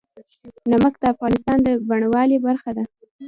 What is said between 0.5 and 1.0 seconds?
نمک